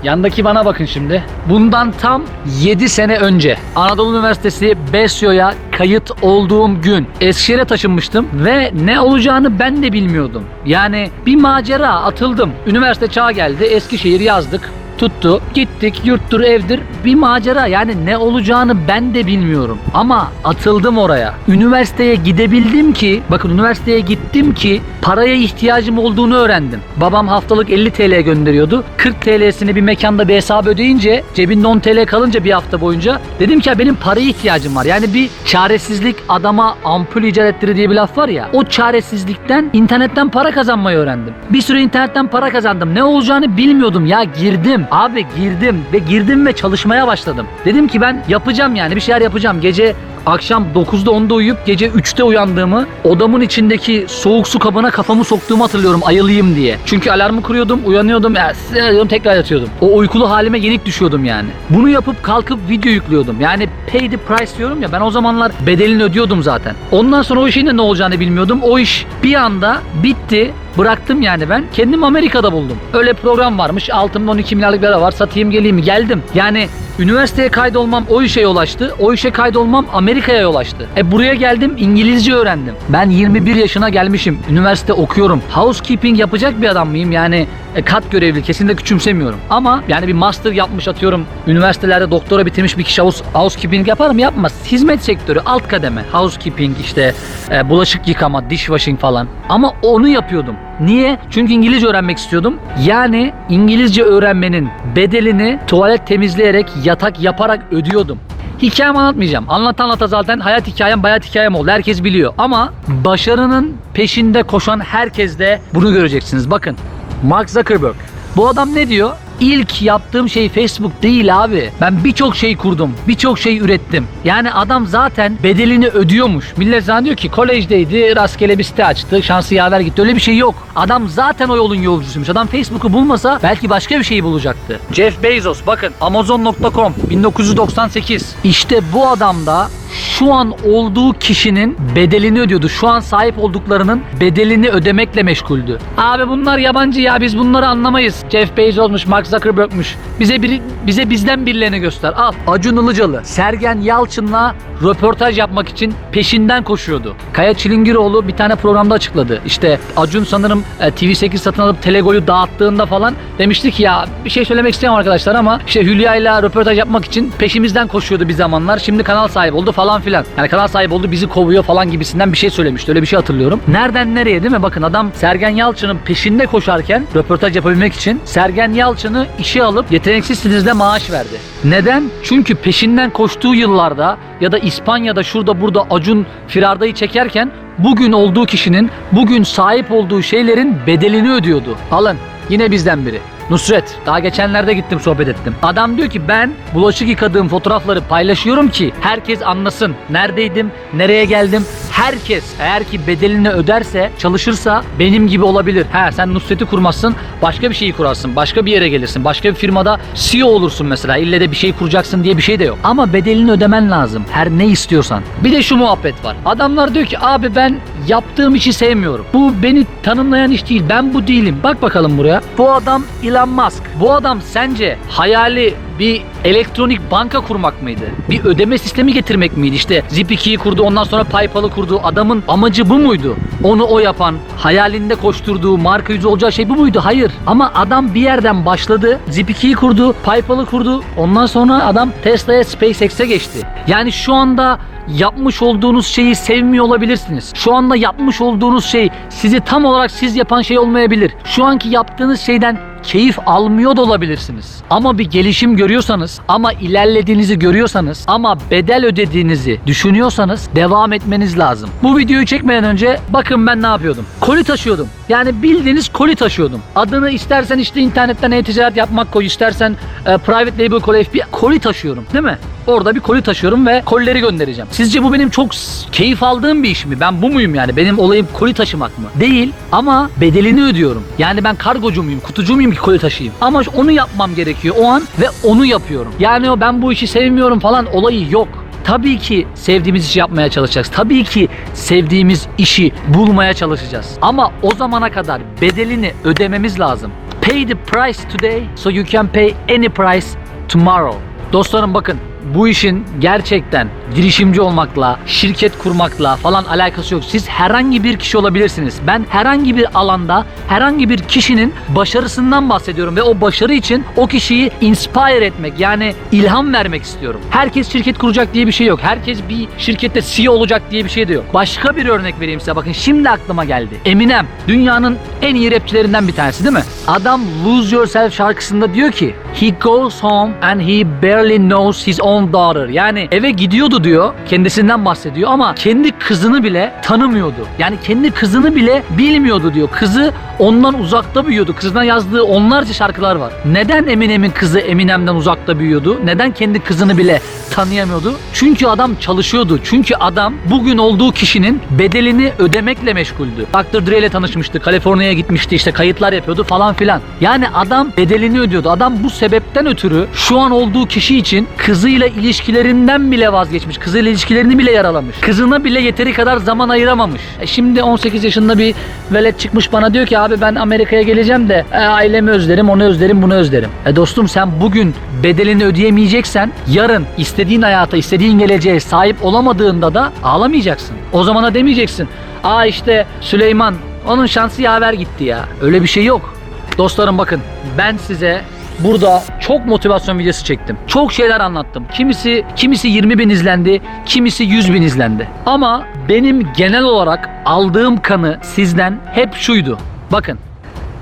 Yandaki 0.02 0.44
bana 0.44 0.64
bakın 0.64 0.84
şimdi. 0.84 1.24
Bundan 1.48 1.92
tam 1.92 2.22
7 2.60 2.88
sene 2.88 3.18
önce 3.18 3.56
Anadolu 3.76 4.16
Üniversitesi 4.16 4.76
Besyo'ya 4.92 5.54
kayıt 5.72 6.10
olduğum 6.22 6.80
gün 6.80 7.06
Eskişehir'e 7.20 7.64
taşınmıştım 7.64 8.28
ve 8.44 8.72
ne 8.84 9.00
olacağını 9.00 9.58
ben 9.58 9.82
de 9.82 9.92
bilmiyordum. 9.92 10.44
Yani 10.66 11.10
bir 11.26 11.36
macera 11.36 11.88
atıldım. 11.88 12.52
Üniversite 12.66 13.06
çağı 13.06 13.32
geldi. 13.32 13.64
Eskişehir 13.64 14.20
yazdık 14.20 14.70
tuttu. 14.98 15.40
Gittik 15.54 16.00
yurttur 16.04 16.40
evdir 16.40 16.80
bir 17.04 17.14
macera 17.14 17.66
yani 17.66 18.06
ne 18.06 18.16
olacağını 18.16 18.88
ben 18.88 19.14
de 19.14 19.26
bilmiyorum. 19.26 19.78
Ama 19.94 20.32
atıldım 20.44 20.98
oraya. 20.98 21.34
Üniversiteye 21.48 22.14
gidebildim 22.14 22.92
ki 22.92 23.22
bakın 23.30 23.50
üniversiteye 23.50 24.00
gittim 24.00 24.54
ki 24.54 24.80
paraya 25.02 25.34
ihtiyacım 25.34 25.98
olduğunu 25.98 26.36
öğrendim. 26.36 26.80
Babam 26.96 27.28
haftalık 27.28 27.70
50 27.70 27.90
TL 27.90 28.20
gönderiyordu. 28.20 28.84
40 28.96 29.20
TL'sini 29.20 29.76
bir 29.76 29.80
mekanda 29.80 30.28
bir 30.28 30.34
hesap 30.34 30.66
ödeyince 30.66 31.24
cebinde 31.34 31.66
10 31.66 31.78
TL 31.78 32.06
kalınca 32.06 32.44
bir 32.44 32.50
hafta 32.52 32.80
boyunca 32.80 33.20
dedim 33.38 33.60
ki 33.60 33.68
ya 33.68 33.78
benim 33.78 33.94
paraya 33.94 34.28
ihtiyacım 34.28 34.76
var. 34.76 34.84
Yani 34.84 35.14
bir 35.14 35.30
çaresizlik 35.46 36.16
adama 36.28 36.76
ampul 36.84 37.22
icat 37.22 37.54
ettirir 37.54 37.76
diye 37.76 37.90
bir 37.90 37.94
laf 37.94 38.18
var 38.18 38.28
ya. 38.28 38.48
O 38.52 38.64
çaresizlikten 38.64 39.70
internetten 39.72 40.28
para 40.28 40.50
kazanmayı 40.50 40.98
öğrendim. 40.98 41.34
Bir 41.50 41.62
süre 41.62 41.82
internetten 41.82 42.26
para 42.26 42.50
kazandım. 42.50 42.94
Ne 42.94 43.04
olacağını 43.04 43.56
bilmiyordum 43.56 44.06
ya 44.06 44.24
girdim. 44.24 44.81
Abi 44.90 45.26
girdim 45.36 45.84
ve 45.92 45.98
girdim 45.98 46.46
ve 46.46 46.52
çalışmaya 46.52 47.06
başladım. 47.06 47.46
Dedim 47.64 47.88
ki 47.88 48.00
ben 48.00 48.24
yapacağım 48.28 48.74
yani 48.74 48.96
bir 48.96 49.00
şeyler 49.00 49.20
yapacağım. 49.20 49.60
Gece 49.60 49.94
akşam 50.26 50.64
9'da 50.74 51.10
10'da 51.10 51.34
uyuyup 51.34 51.66
gece 51.66 51.86
3'te 51.88 52.24
uyandığımı 52.24 52.86
odamın 53.04 53.40
içindeki 53.40 54.04
soğuk 54.08 54.48
su 54.48 54.58
kabına 54.58 54.90
kafamı 54.90 55.24
soktuğumu 55.24 55.64
hatırlıyorum 55.64 56.00
ayılayım 56.04 56.56
diye. 56.56 56.78
Çünkü 56.86 57.10
alarmı 57.10 57.42
kuruyordum 57.42 57.80
uyanıyordum 57.84 58.34
ya, 58.34 58.52
diyorum, 58.74 59.08
tekrar 59.08 59.36
yatıyordum. 59.36 59.68
O 59.80 59.96
uykulu 59.96 60.30
halime 60.30 60.58
yenik 60.58 60.86
düşüyordum 60.86 61.24
yani. 61.24 61.48
Bunu 61.70 61.88
yapıp 61.88 62.22
kalkıp 62.22 62.58
video 62.68 62.92
yüklüyordum. 62.92 63.40
Yani 63.40 63.68
pay 63.92 64.10
the 64.10 64.16
price 64.16 64.58
diyorum 64.58 64.82
ya 64.82 64.92
ben 64.92 65.00
o 65.00 65.10
zamanlar 65.10 65.52
bedelini 65.66 66.02
ödüyordum 66.02 66.42
zaten. 66.42 66.74
Ondan 66.92 67.22
sonra 67.22 67.40
o 67.40 67.48
işin 67.48 67.66
de 67.66 67.76
ne 67.76 67.80
olacağını 67.80 68.20
bilmiyordum. 68.20 68.60
O 68.62 68.78
iş 68.78 69.06
bir 69.22 69.34
anda 69.34 69.78
bitti. 70.02 70.52
Bıraktım 70.78 71.22
yani 71.22 71.48
ben. 71.48 71.64
Kendim 71.72 72.04
Amerika'da 72.04 72.52
buldum. 72.52 72.76
Öyle 72.92 73.12
program 73.12 73.58
varmış. 73.58 73.90
Altımda 73.90 74.30
12 74.30 74.56
milyarlık 74.56 74.82
lira 74.82 75.00
var. 75.00 75.10
Satayım 75.10 75.50
geleyim? 75.50 75.82
Geldim. 75.82 76.22
Yani 76.34 76.68
üniversiteye 76.98 77.48
kaydolmam 77.48 78.04
o 78.08 78.22
işe 78.22 78.40
yol 78.40 78.56
açtı. 78.56 78.94
O 79.00 79.12
işe 79.12 79.30
kaydolmam 79.30 79.86
Amerika'ya 79.92 80.40
yol 80.40 80.54
açtı. 80.54 80.88
E 80.96 81.12
buraya 81.12 81.34
geldim 81.34 81.74
İngilizce 81.78 82.34
öğrendim. 82.34 82.74
Ben 82.88 83.10
21 83.10 83.54
yaşına 83.56 83.88
gelmişim. 83.88 84.38
Üniversite 84.50 84.92
okuyorum. 84.92 85.42
Housekeeping 85.52 86.18
yapacak 86.18 86.62
bir 86.62 86.68
adam 86.68 86.88
mıyım? 86.88 87.12
Yani 87.12 87.46
e, 87.76 87.82
kat 87.82 88.10
görevli 88.10 88.42
kesinlikle 88.42 88.76
küçümsemiyorum. 88.76 89.38
Ama 89.50 89.82
yani 89.88 90.08
bir 90.08 90.12
master 90.12 90.52
yapmış 90.52 90.88
atıyorum. 90.88 91.26
Üniversitelerde 91.46 92.10
doktora 92.10 92.46
bitirmiş 92.46 92.78
bir 92.78 92.84
kişi 92.84 93.02
house, 93.02 93.24
housekeeping 93.32 93.88
yapar 93.88 94.10
mı? 94.10 94.20
Yapmaz. 94.20 94.52
Hizmet 94.66 95.02
sektörü 95.02 95.40
alt 95.46 95.68
kademe. 95.68 96.04
Housekeeping 96.12 96.76
işte 96.80 97.14
e, 97.50 97.68
bulaşık 97.68 98.08
yıkama, 98.08 98.50
dishwashing 98.50 99.00
falan. 99.00 99.28
Ama 99.48 99.72
onu 99.82 100.08
yapıyordum. 100.08 100.54
Niye? 100.80 101.18
Çünkü 101.30 101.52
İngilizce 101.52 101.86
öğrenmek 101.86 102.18
istiyordum. 102.18 102.58
Yani 102.84 103.32
İngilizce 103.48 104.02
öğrenmenin 104.02 104.68
bedelini 104.96 105.58
tuvalet 105.66 106.06
temizleyerek, 106.06 106.66
yatak 106.84 107.20
yaparak 107.20 107.72
ödüyordum. 107.72 108.18
Hikayemi 108.62 108.98
anlatmayacağım. 108.98 109.44
Anlata 109.48 109.84
anlata 109.84 110.06
zaten 110.06 110.40
hayat 110.40 110.66
hikayem 110.66 111.02
bayat 111.02 111.26
hikayem 111.26 111.54
oldu. 111.54 111.70
Herkes 111.70 112.04
biliyor. 112.04 112.34
Ama 112.38 112.72
başarının 112.88 113.76
peşinde 113.94 114.42
koşan 114.42 114.80
herkes 114.80 115.38
de 115.38 115.60
bunu 115.74 115.92
göreceksiniz. 115.92 116.50
Bakın 116.50 116.76
Mark 117.22 117.50
Zuckerberg. 117.50 117.94
Bu 118.36 118.48
adam 118.48 118.74
ne 118.74 118.88
diyor? 118.88 119.12
İlk 119.40 119.82
yaptığım 119.82 120.28
şey 120.28 120.48
Facebook 120.48 121.02
değil 121.02 121.42
abi. 121.44 121.70
Ben 121.80 122.04
birçok 122.04 122.36
şey 122.36 122.56
kurdum. 122.56 122.94
Birçok 123.08 123.38
şey 123.38 123.58
ürettim. 123.58 124.06
Yani 124.24 124.52
adam 124.52 124.86
zaten 124.86 125.38
bedelini 125.42 125.88
ödüyormuş. 125.88 126.56
Millet 126.56 126.84
zannediyor 126.84 127.16
ki 127.16 127.30
kolejdeydi, 127.30 128.16
rastgele 128.16 128.58
bir 128.58 128.64
site 128.64 128.84
açtı, 128.84 129.22
şansı 129.22 129.54
yaver 129.54 129.80
gitti. 129.80 130.02
Öyle 130.02 130.14
bir 130.14 130.20
şey 130.20 130.36
yok. 130.36 130.54
Adam 130.76 131.08
zaten 131.08 131.48
o 131.48 131.56
yolun 131.56 131.74
yolcusuymuş. 131.82 132.30
Adam 132.30 132.46
Facebook'u 132.46 132.92
bulmasa 132.92 133.40
belki 133.42 133.70
başka 133.70 133.98
bir 133.98 134.04
şeyi 134.04 134.24
bulacaktı. 134.24 134.80
Jeff 134.92 135.22
Bezos 135.22 135.60
bakın 135.66 135.92
Amazon.com 136.00 136.94
1998. 137.10 138.34
İşte 138.44 138.80
bu 138.92 139.08
adam 139.08 139.46
da 139.46 139.68
şu 139.92 140.32
an 140.32 140.54
olduğu 140.68 141.12
kişinin 141.12 141.76
bedelini 141.96 142.40
ödüyordu. 142.40 142.68
Şu 142.68 142.88
an 142.88 143.00
sahip 143.00 143.38
olduklarının 143.38 144.02
bedelini 144.20 144.68
ödemekle 144.68 145.22
meşguldü. 145.22 145.78
Abi 145.96 146.28
bunlar 146.28 146.58
yabancı 146.58 147.00
ya 147.00 147.20
biz 147.20 147.38
bunları 147.38 147.66
anlamayız. 147.66 148.24
Jeff 148.30 148.56
Bezos'muş, 148.56 149.06
Mark 149.06 149.26
Zuckerberg'muş. 149.26 149.96
Bize 150.20 150.42
biri, 150.42 150.62
bize 150.86 151.10
bizden 151.10 151.46
birilerini 151.46 151.78
göster. 151.78 152.12
Al. 152.12 152.32
Acun 152.46 152.76
Ilıcalı, 152.76 153.20
Sergen 153.24 153.80
Yalçın'la 153.80 154.54
röportaj 154.82 155.38
yapmak 155.38 155.68
için 155.68 155.94
peşinden 156.12 156.64
koşuyordu. 156.64 157.16
Kaya 157.32 157.54
Çilingiroğlu 157.54 158.28
bir 158.28 158.36
tane 158.36 158.56
programda 158.56 158.94
açıkladı. 158.94 159.40
İşte 159.46 159.78
Acun 159.96 160.24
sanırım 160.24 160.64
e, 160.80 160.88
TV8 160.88 161.38
satın 161.38 161.62
alıp 161.62 161.82
Telegol'ü 161.82 162.26
dağıttığında 162.26 162.86
falan 162.86 163.14
demişti 163.38 163.70
ki 163.70 163.82
ya 163.82 164.06
bir 164.24 164.30
şey 164.30 164.44
söylemek 164.44 164.74
istemiyorum 164.74 164.98
arkadaşlar 164.98 165.34
ama 165.34 165.60
işte 165.66 165.82
Hülya 165.82 166.16
ile 166.16 166.42
röportaj 166.42 166.78
yapmak 166.78 167.04
için 167.04 167.32
peşimizden 167.38 167.88
koşuyordu 167.88 168.28
bir 168.28 168.32
zamanlar. 168.32 168.78
Şimdi 168.78 169.02
kanal 169.02 169.28
sahibi 169.28 169.56
oldu 169.56 169.72
falan 169.72 169.81
filan. 170.00 170.24
Yani 170.38 170.48
kanal 170.48 170.68
sahibi 170.68 170.94
oldu 170.94 171.10
bizi 171.10 171.26
kovuyor 171.28 171.62
falan 171.62 171.90
gibisinden 171.90 172.32
bir 172.32 172.38
şey 172.38 172.50
söylemişti. 172.50 172.90
Öyle 172.90 173.02
bir 173.02 173.06
şey 173.06 173.16
hatırlıyorum. 173.16 173.60
Nereden 173.68 174.14
nereye 174.14 174.42
değil 174.42 174.52
mi? 174.52 174.62
Bakın 174.62 174.82
adam 174.82 175.10
Sergen 175.14 175.48
Yalçın'ın 175.48 175.98
peşinde 175.98 176.46
koşarken 176.46 177.04
röportaj 177.14 177.56
yapabilmek 177.56 177.94
için 177.94 178.20
Sergen 178.24 178.72
Yalçın'ı 178.72 179.26
işe 179.38 179.62
alıp 179.62 179.92
yeteneksizsiniz 179.92 180.66
de 180.66 180.72
maaş 180.72 181.10
verdi. 181.10 181.36
Neden? 181.64 182.04
Çünkü 182.22 182.54
peşinden 182.54 183.10
koştuğu 183.10 183.54
yıllarda 183.54 184.16
ya 184.40 184.52
da 184.52 184.58
İspanya'da 184.58 185.22
şurada 185.22 185.60
burada 185.60 185.86
Acun 185.90 186.26
Firarda'yı 186.48 186.94
çekerken 186.94 187.50
bugün 187.78 188.12
olduğu 188.12 188.46
kişinin 188.46 188.90
bugün 189.12 189.42
sahip 189.42 189.92
olduğu 189.92 190.22
şeylerin 190.22 190.76
bedelini 190.86 191.32
ödüyordu. 191.32 191.76
Alın 191.90 192.16
yine 192.48 192.70
bizden 192.70 193.06
biri. 193.06 193.20
Nusret. 193.50 193.98
Daha 194.06 194.18
geçenlerde 194.18 194.74
gittim 194.74 195.00
sohbet 195.00 195.28
ettim. 195.28 195.54
Adam 195.62 195.96
diyor 195.96 196.10
ki 196.10 196.28
ben 196.28 196.52
bulaşık 196.74 197.08
yıkadığım 197.08 197.48
fotoğrafları 197.48 198.00
paylaşıyorum 198.00 198.68
ki 198.68 198.92
herkes 199.00 199.42
anlasın. 199.42 199.94
Neredeydim, 200.10 200.70
nereye 200.94 201.24
geldim. 201.24 201.66
Herkes 201.90 202.44
eğer 202.60 202.84
ki 202.84 203.06
bedelini 203.06 203.50
öderse, 203.50 204.10
çalışırsa 204.18 204.82
benim 204.98 205.28
gibi 205.28 205.44
olabilir. 205.44 205.86
He 205.92 206.12
sen 206.12 206.34
Nusret'i 206.34 206.64
kurmazsın, 206.64 207.14
başka 207.42 207.70
bir 207.70 207.74
şeyi 207.74 207.92
kurarsın. 207.92 208.36
Başka 208.36 208.66
bir 208.66 208.72
yere 208.72 208.88
gelirsin. 208.88 209.24
Başka 209.24 209.48
bir 209.50 209.54
firmada 209.54 210.00
CEO 210.14 210.48
olursun 210.48 210.86
mesela. 210.86 211.16
İlle 211.16 211.40
de 211.40 211.50
bir 211.50 211.56
şey 211.56 211.72
kuracaksın 211.72 212.24
diye 212.24 212.36
bir 212.36 212.42
şey 212.42 212.58
de 212.58 212.64
yok. 212.64 212.78
Ama 212.84 213.12
bedelini 213.12 213.50
ödemen 213.50 213.90
lazım. 213.90 214.24
Her 214.30 214.50
ne 214.50 214.66
istiyorsan. 214.66 215.22
Bir 215.44 215.52
de 215.52 215.62
şu 215.62 215.76
muhabbet 215.76 216.24
var. 216.24 216.36
Adamlar 216.44 216.94
diyor 216.94 217.06
ki 217.06 217.18
abi 217.18 217.54
ben 217.54 217.76
yaptığım 218.08 218.54
işi 218.54 218.72
sevmiyorum. 218.72 219.26
Bu 219.34 219.52
beni 219.62 219.86
tanımlayan 220.02 220.50
iş 220.50 220.68
değil. 220.68 220.82
Ben 220.88 221.14
bu 221.14 221.26
değilim. 221.26 221.60
Bak 221.62 221.82
bakalım 221.82 222.18
buraya. 222.18 222.40
Bu 222.58 222.72
adam 222.72 223.04
Elon 223.24 223.48
Musk. 223.48 223.82
Bu 224.00 224.12
adam 224.12 224.40
sence 224.42 224.98
hayali 225.08 225.74
bir 225.98 226.22
elektronik 226.44 227.10
banka 227.10 227.40
kurmak 227.40 227.82
mıydı? 227.82 228.04
Bir 228.30 228.44
ödeme 228.44 228.78
sistemi 228.78 229.12
getirmek 229.12 229.56
miydi? 229.56 229.76
İşte 229.76 230.02
Zip2'yi 230.10 230.58
kurdu 230.58 230.82
ondan 230.82 231.04
sonra 231.04 231.24
PayPal'ı 231.24 231.70
kurdu. 231.70 232.00
Adamın 232.04 232.42
amacı 232.48 232.88
bu 232.90 232.94
muydu? 232.94 233.36
Onu 233.62 233.86
o 233.88 233.98
yapan, 233.98 234.34
hayalinde 234.58 235.14
koşturduğu, 235.14 235.78
marka 235.78 236.12
yüzü 236.12 236.26
olacağı 236.26 236.52
şey 236.52 236.68
bu 236.68 236.74
muydu? 236.74 237.00
Hayır. 237.04 237.32
Ama 237.46 237.72
adam 237.74 238.14
bir 238.14 238.20
yerden 238.20 238.66
başladı. 238.66 239.20
Zip2'yi 239.30 239.74
kurdu, 239.74 240.14
PayPal'ı 240.24 240.66
kurdu. 240.66 241.02
Ondan 241.16 241.46
sonra 241.46 241.86
adam 241.86 242.10
Tesla'ya, 242.24 242.64
SpaceX'e 242.64 243.26
geçti. 243.26 243.58
Yani 243.86 244.12
şu 244.12 244.34
anda 244.34 244.78
yapmış 245.08 245.62
olduğunuz 245.62 246.06
şeyi 246.06 246.34
sevmiyor 246.34 246.84
olabilirsiniz. 246.84 247.52
Şu 247.54 247.74
anda 247.74 247.96
yapmış 247.96 248.40
olduğunuz 248.40 248.84
şey 248.84 249.10
sizi 249.28 249.60
tam 249.60 249.84
olarak 249.84 250.10
siz 250.10 250.36
yapan 250.36 250.62
şey 250.62 250.78
olmayabilir. 250.78 251.32
Şu 251.44 251.64
anki 251.64 251.88
yaptığınız 251.88 252.40
şeyden 252.40 252.78
keyif 253.02 253.38
almıyor 253.46 253.96
da 253.96 254.02
olabilirsiniz. 254.02 254.82
Ama 254.90 255.18
bir 255.18 255.24
gelişim 255.24 255.76
görüyorsanız, 255.76 256.40
ama 256.48 256.72
ilerlediğinizi 256.72 257.58
görüyorsanız, 257.58 258.24
ama 258.26 258.58
bedel 258.70 259.04
ödediğinizi 259.06 259.80
düşünüyorsanız 259.86 260.68
devam 260.74 261.12
etmeniz 261.12 261.58
lazım. 261.58 261.90
Bu 262.02 262.18
videoyu 262.18 262.46
çekmeden 262.46 262.84
önce 262.84 263.20
bakın 263.28 263.66
ben 263.66 263.82
ne 263.82 263.86
yapıyordum. 263.86 264.26
Koli 264.40 264.64
taşıyordum. 264.64 265.08
Yani 265.28 265.62
bildiğiniz 265.62 266.08
koli 266.08 266.36
taşıyordum. 266.36 266.80
Adını 266.96 267.30
istersen 267.30 267.78
işte 267.78 268.00
internetten 268.00 268.50
e-ticaret 268.50 268.96
yapmak 268.96 269.32
koy, 269.32 269.46
istersen 269.46 269.96
e, 270.26 270.38
private 270.38 270.84
label 270.84 271.00
koli 271.00 271.24
FB 271.24 271.36
koli 271.52 271.78
taşıyorum 271.78 272.24
değil 272.32 272.44
mi? 272.44 272.58
Orada 272.86 273.14
bir 273.14 273.20
koli 273.20 273.42
taşıyorum 273.42 273.86
ve 273.86 274.02
kolileri 274.04 274.40
göndereceğim. 274.40 274.88
Sizce 274.90 275.22
bu 275.22 275.32
benim 275.32 275.50
çok 275.50 275.70
keyif 276.12 276.42
aldığım 276.42 276.82
bir 276.82 276.90
iş 276.90 277.06
mi? 277.06 277.20
Ben 277.20 277.42
bu 277.42 277.50
muyum 277.50 277.74
yani? 277.74 277.96
Benim 277.96 278.18
olayım 278.18 278.48
koli 278.52 278.74
taşımak 278.74 279.18
mı? 279.18 279.24
Değil 279.40 279.72
ama 279.92 280.30
bedelini 280.40 280.84
ödüyorum. 280.84 281.24
Yani 281.38 281.64
ben 281.64 281.76
kargocu 281.76 282.22
muyum, 282.22 282.40
kutucu 282.40 282.74
muyum 282.74 282.90
ki 282.92 282.98
koli 282.98 283.18
taşıyayım? 283.18 283.54
Ama 283.60 283.82
onu 283.96 284.10
yapmam 284.10 284.54
gerekiyor 284.54 284.94
o 284.98 285.06
an 285.06 285.22
ve 285.40 285.46
onu 285.64 285.86
yapıyorum. 285.86 286.32
Yani 286.38 286.80
ben 286.80 287.02
bu 287.02 287.12
işi 287.12 287.26
sevmiyorum 287.26 287.78
falan 287.78 288.06
olayı 288.14 288.50
yok. 288.50 288.68
Tabii 289.04 289.38
ki 289.38 289.66
sevdiğimiz 289.74 290.26
işi 290.26 290.38
yapmaya 290.38 290.70
çalışacağız. 290.70 291.08
Tabii 291.08 291.44
ki 291.44 291.68
sevdiğimiz 291.94 292.66
işi 292.78 293.12
bulmaya 293.28 293.74
çalışacağız. 293.74 294.38
Ama 294.42 294.72
o 294.82 294.94
zamana 294.94 295.32
kadar 295.32 295.62
bedelini 295.80 296.32
ödememiz 296.44 297.00
lazım. 297.00 297.30
Pay 297.62 297.86
the 297.86 297.94
price 297.94 298.38
today 298.48 298.82
so 298.96 299.10
you 299.10 299.26
can 299.26 299.48
pay 299.48 299.74
any 299.90 300.08
price 300.08 300.46
tomorrow. 300.88 301.40
Dostlarım 301.72 302.14
bakın 302.14 302.38
bu 302.74 302.88
işin 302.88 303.26
gerçekten 303.38 304.08
girişimci 304.34 304.80
olmakla, 304.80 305.38
şirket 305.46 305.98
kurmakla 305.98 306.56
falan 306.56 306.84
alakası 306.84 307.34
yok. 307.34 307.44
Siz 307.44 307.68
herhangi 307.68 308.24
bir 308.24 308.38
kişi 308.38 308.58
olabilirsiniz. 308.58 309.20
Ben 309.26 309.46
herhangi 309.48 309.96
bir 309.96 310.18
alanda 310.18 310.66
herhangi 310.88 311.28
bir 311.28 311.38
kişinin 311.38 311.94
başarısından 312.08 312.90
bahsediyorum 312.90 313.36
ve 313.36 313.42
o 313.42 313.60
başarı 313.60 313.94
için 313.94 314.24
o 314.36 314.46
kişiyi 314.46 314.90
inspire 315.00 315.66
etmek 315.66 316.00
yani 316.00 316.34
ilham 316.52 316.92
vermek 316.92 317.22
istiyorum. 317.22 317.60
Herkes 317.70 318.12
şirket 318.12 318.38
kuracak 318.38 318.74
diye 318.74 318.86
bir 318.86 318.92
şey 318.92 319.06
yok. 319.06 319.18
Herkes 319.22 319.58
bir 319.68 319.88
şirkette 319.98 320.42
CEO 320.42 320.72
olacak 320.72 321.02
diye 321.10 321.24
bir 321.24 321.30
şey 321.30 321.48
de 321.48 321.52
yok. 321.52 321.64
Başka 321.74 322.16
bir 322.16 322.26
örnek 322.26 322.60
vereyim 322.60 322.80
size. 322.80 322.96
Bakın 322.96 323.12
şimdi 323.12 323.50
aklıma 323.50 323.84
geldi. 323.84 324.20
Eminem 324.24 324.66
dünyanın 324.88 325.38
en 325.62 325.74
iyi 325.74 325.90
rapçilerinden 325.90 326.48
bir 326.48 326.52
tanesi 326.52 326.84
değil 326.84 326.96
mi? 326.96 327.02
Adam 327.26 327.60
Lose 327.86 328.16
Yourself 328.16 328.54
şarkısında 328.54 329.14
diyor 329.14 329.32
ki 329.32 329.54
He 329.80 329.88
goes 329.88 330.42
home 330.42 330.72
and 330.82 331.00
he 331.00 331.42
barely 331.42 331.76
knows 331.76 332.26
his 332.26 332.40
own 332.40 332.51
own 332.52 332.72
daughter. 332.72 333.08
Yani 333.08 333.48
eve 333.52 333.70
gidiyordu 333.70 334.24
diyor. 334.24 334.54
Kendisinden 334.68 335.24
bahsediyor 335.24 335.70
ama 335.70 335.94
kendi 335.94 336.32
kızını 336.32 336.82
bile 336.82 337.12
tanımıyordu. 337.22 337.86
Yani 337.98 338.16
kendi 338.24 338.50
kızını 338.50 338.96
bile 338.96 339.22
bilmiyordu 339.38 339.94
diyor. 339.94 340.08
Kızı 340.12 340.52
ondan 340.78 341.20
uzakta 341.20 341.66
büyüyordu. 341.66 341.94
Kızına 341.96 342.24
yazdığı 342.24 342.62
onlarca 342.62 343.14
şarkılar 343.14 343.56
var. 343.56 343.72
Neden 343.86 344.26
Eminem'in 344.26 344.70
kızı 344.70 344.98
Eminem'den 344.98 345.54
uzakta 345.54 345.98
büyüyordu? 345.98 346.40
Neden 346.44 346.72
kendi 346.72 347.00
kızını 347.00 347.38
bile 347.38 347.60
tanıyamıyordu? 347.90 348.54
Çünkü 348.72 349.06
adam 349.06 349.34
çalışıyordu. 349.40 350.00
Çünkü 350.04 350.34
adam 350.34 350.74
bugün 350.90 351.18
olduğu 351.18 351.52
kişinin 351.52 352.00
bedelini 352.10 352.72
ödemekle 352.78 353.32
meşguldü. 353.32 353.86
Dr. 353.94 354.26
Dre 354.26 354.38
ile 354.38 354.48
tanışmıştı. 354.48 355.00
Kaliforniya'ya 355.00 355.52
gitmişti. 355.52 355.96
işte 355.96 356.12
kayıtlar 356.12 356.52
yapıyordu 356.52 356.84
falan 356.84 357.14
filan. 357.14 357.40
Yani 357.60 357.88
adam 357.88 358.32
bedelini 358.36 358.80
ödüyordu. 358.80 359.10
Adam 359.10 359.34
bu 359.44 359.50
sebepten 359.50 360.06
ötürü 360.06 360.46
şu 360.54 360.78
an 360.78 360.90
olduğu 360.90 361.26
kişi 361.26 361.58
için 361.58 361.88
kızıyla 361.96 362.41
ilişkilerinden 362.46 363.52
bile 363.52 363.72
vazgeçmiş. 363.72 364.18
Kızıyla 364.18 364.50
ilişkilerini 364.50 364.98
bile 364.98 365.10
yaralamış. 365.10 365.56
Kızına 365.60 366.04
bile 366.04 366.20
yeteri 366.20 366.52
kadar 366.52 366.76
zaman 366.76 367.08
ayıramamış. 367.08 367.60
E 367.80 367.86
şimdi 367.86 368.22
18 368.22 368.64
yaşında 368.64 368.98
bir 368.98 369.14
velet 369.52 369.80
çıkmış 369.80 370.12
bana 370.12 370.34
diyor 370.34 370.46
ki 370.46 370.58
abi 370.58 370.80
ben 370.80 370.94
Amerika'ya 370.94 371.42
geleceğim 371.42 371.88
de 371.88 372.04
e, 372.12 372.16
ailemi 372.16 372.70
özlerim, 372.70 373.10
onu 373.10 373.24
özlerim, 373.24 373.62
bunu 373.62 373.74
özlerim. 373.74 374.10
E 374.26 374.36
dostum 374.36 374.68
sen 374.68 375.00
bugün 375.00 375.34
bedelini 375.62 376.04
ödeyemeyeceksen 376.04 376.92
yarın 377.08 377.46
istediğin 377.58 378.02
hayata, 378.02 378.36
istediğin 378.36 378.78
geleceğe 378.78 379.20
sahip 379.20 379.64
olamadığında 379.64 380.34
da 380.34 380.52
ağlamayacaksın. 380.64 381.36
O 381.52 381.64
zamana 381.64 381.94
demeyeceksin. 381.94 382.48
Aa 382.84 383.06
işte 383.06 383.46
Süleyman 383.60 384.14
onun 384.48 384.66
şansı 384.66 385.02
yaver 385.02 385.32
gitti 385.32 385.64
ya. 385.64 385.84
Öyle 386.02 386.22
bir 386.22 386.28
şey 386.28 386.44
yok. 386.44 386.74
Dostlarım 387.18 387.58
bakın 387.58 387.80
ben 388.18 388.36
size 388.36 388.82
burada 389.24 389.62
çok 389.80 390.06
motivasyon 390.06 390.58
videosu 390.58 390.84
çektim. 390.84 391.16
Çok 391.26 391.52
şeyler 391.52 391.80
anlattım. 391.80 392.26
Kimisi 392.34 392.84
kimisi 392.96 393.28
20 393.28 393.58
bin 393.58 393.68
izlendi, 393.68 394.22
kimisi 394.46 394.84
100 394.84 395.14
bin 395.14 395.22
izlendi. 395.22 395.68
Ama 395.86 396.24
benim 396.48 396.88
genel 396.96 397.24
olarak 397.24 397.70
aldığım 397.84 398.42
kanı 398.42 398.78
sizden 398.82 399.38
hep 399.54 399.74
şuydu. 399.74 400.18
Bakın 400.52 400.78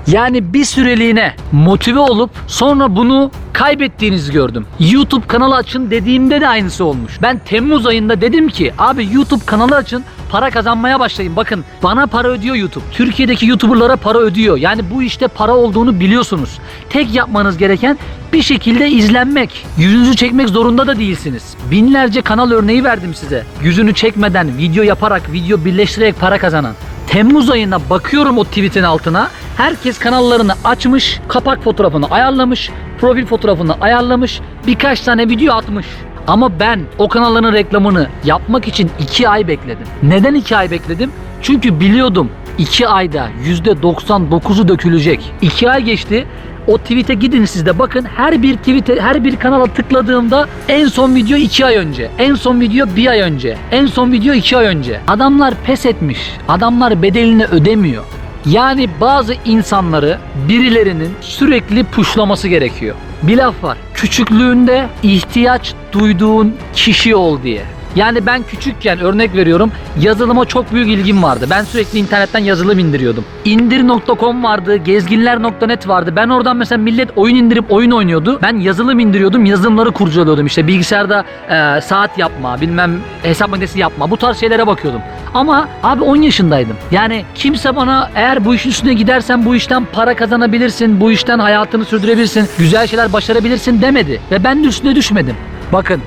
yani 0.07 0.53
bir 0.53 0.65
süreliğine 0.65 1.33
motive 1.51 1.99
olup 1.99 2.29
sonra 2.47 2.95
bunu 2.95 3.31
kaybettiğinizi 3.53 4.33
gördüm. 4.33 4.65
YouTube 4.79 5.27
kanalı 5.27 5.55
açın 5.55 5.91
dediğimde 5.91 6.41
de 6.41 6.47
aynısı 6.47 6.85
olmuş. 6.85 7.17
Ben 7.21 7.37
Temmuz 7.45 7.85
ayında 7.87 8.21
dedim 8.21 8.49
ki 8.49 8.73
abi 8.77 9.07
YouTube 9.13 9.45
kanalı 9.45 9.75
açın 9.75 10.03
para 10.31 10.49
kazanmaya 10.49 10.99
başlayın. 10.99 11.35
Bakın 11.35 11.65
bana 11.83 12.07
para 12.07 12.27
ödüyor 12.27 12.55
YouTube. 12.55 12.83
Türkiye'deki 12.91 13.45
YouTuber'lara 13.45 13.95
para 13.95 14.17
ödüyor. 14.17 14.57
Yani 14.57 14.81
bu 14.91 15.03
işte 15.03 15.27
para 15.27 15.55
olduğunu 15.55 15.99
biliyorsunuz. 15.99 16.59
Tek 16.89 17.15
yapmanız 17.15 17.57
gereken 17.57 17.97
bir 18.33 18.41
şekilde 18.41 18.89
izlenmek. 18.89 19.65
Yüzünüzü 19.77 20.15
çekmek 20.15 20.49
zorunda 20.49 20.87
da 20.87 20.99
değilsiniz. 20.99 21.55
Binlerce 21.71 22.21
kanal 22.21 22.51
örneği 22.51 22.83
verdim 22.83 23.13
size. 23.13 23.43
Yüzünü 23.63 23.93
çekmeden 23.93 24.57
video 24.57 24.83
yaparak, 24.83 25.31
video 25.31 25.65
birleştirerek 25.65 26.19
para 26.19 26.37
kazanan. 26.37 26.73
Temmuz 27.07 27.49
ayına 27.49 27.89
bakıyorum 27.89 28.37
o 28.37 28.43
tweetin 28.43 28.83
altına. 28.83 29.29
Herkes 29.57 29.99
kanallarını 29.99 30.53
açmış, 30.63 31.19
kapak 31.27 31.63
fotoğrafını 31.63 32.07
ayarlamış, 32.11 32.69
profil 33.01 33.25
fotoğrafını 33.25 33.75
ayarlamış, 33.81 34.41
birkaç 34.67 35.01
tane 35.01 35.29
video 35.29 35.55
atmış. 35.55 35.85
Ama 36.27 36.59
ben 36.59 36.79
o 36.97 37.07
kanalların 37.07 37.53
reklamını 37.53 38.07
yapmak 38.25 38.67
için 38.67 38.91
2 38.99 39.29
ay 39.29 39.47
bekledim. 39.47 39.87
Neden 40.03 40.33
2 40.33 40.57
ay 40.57 40.71
bekledim? 40.71 41.11
Çünkü 41.41 41.79
biliyordum 41.79 42.29
2 42.57 42.87
ayda 42.87 43.29
%99'u 43.45 44.67
dökülecek. 44.67 45.33
2 45.41 45.69
ay 45.71 45.83
geçti. 45.83 46.27
O 46.67 46.77
tweet'e 46.77 47.13
gidin 47.13 47.45
siz 47.45 47.65
de 47.65 47.79
bakın 47.79 48.05
her 48.15 48.41
bir 48.41 48.57
tweet'e 48.57 49.01
her 49.01 49.23
bir 49.23 49.35
kanala 49.35 49.65
tıkladığımda 49.65 50.47
en 50.67 50.87
son 50.87 51.15
video 51.15 51.37
2 51.37 51.65
ay 51.65 51.75
önce. 51.75 52.09
En 52.19 52.35
son 52.35 52.59
video 52.59 52.87
1 52.95 53.07
ay 53.07 53.19
önce. 53.19 53.57
En 53.71 53.85
son 53.85 54.11
video 54.11 54.33
2 54.33 54.57
ay 54.57 54.65
önce. 54.65 54.99
Adamlar 55.07 55.53
pes 55.65 55.85
etmiş. 55.85 56.31
Adamlar 56.47 57.01
bedelini 57.01 57.45
ödemiyor. 57.45 58.03
Yani 58.45 58.89
bazı 59.01 59.33
insanları 59.45 60.17
birilerinin 60.47 61.09
sürekli 61.21 61.83
puşlaması 61.83 62.47
gerekiyor. 62.47 62.95
Bir 63.23 63.37
laf 63.37 63.63
var. 63.63 63.77
Küçüklüğünde 63.93 64.87
ihtiyaç 65.03 65.73
duyduğun 65.91 66.55
kişi 66.75 67.15
ol 67.15 67.43
diye. 67.43 67.65
Yani 67.95 68.25
ben 68.25 68.43
küçükken 68.43 68.99
örnek 68.99 69.35
veriyorum 69.35 69.71
yazılıma 69.99 70.45
çok 70.45 70.73
büyük 70.73 70.87
ilgim 70.87 71.23
vardı. 71.23 71.47
Ben 71.49 71.63
sürekli 71.63 71.99
internetten 71.99 72.39
yazılım 72.39 72.79
indiriyordum. 72.79 73.25
İndir.com 73.45 74.43
vardı, 74.43 74.75
gezginler.net 74.75 75.87
vardı. 75.87 76.13
Ben 76.15 76.29
oradan 76.29 76.57
mesela 76.57 76.81
millet 76.81 77.09
oyun 77.15 77.35
indirip 77.35 77.71
oyun 77.71 77.91
oynuyordu. 77.91 78.39
Ben 78.41 78.57
yazılım 78.57 78.99
indiriyordum, 78.99 79.45
yazılımları 79.45 79.91
kurcalıyordum. 79.91 80.45
İşte 80.45 80.67
bilgisayarda 80.67 81.25
e, 81.49 81.81
saat 81.81 82.17
yapma, 82.17 82.61
bilmem 82.61 82.91
hesap 83.23 83.49
makinesi 83.49 83.79
yapma. 83.79 84.11
Bu 84.11 84.17
tarz 84.17 84.39
şeylere 84.39 84.67
bakıyordum. 84.67 85.01
Ama 85.33 85.67
abi 85.83 86.03
10 86.03 86.15
yaşındaydım. 86.15 86.75
Yani 86.91 87.25
kimse 87.35 87.75
bana 87.75 88.09
eğer 88.15 88.45
bu 88.45 88.55
işin 88.55 88.69
üstüne 88.69 88.93
gidersen 88.93 89.45
bu 89.45 89.55
işten 89.55 89.85
para 89.93 90.15
kazanabilirsin, 90.15 90.99
bu 90.99 91.11
işten 91.11 91.39
hayatını 91.39 91.85
sürdürebilirsin, 91.85 92.47
güzel 92.57 92.87
şeyler 92.87 93.13
başarabilirsin 93.13 93.81
demedi. 93.81 94.21
Ve 94.31 94.43
ben 94.43 94.63
de 94.63 94.67
üstüne 94.67 94.95
düşmedim. 94.95 95.35
Bakın 95.73 96.01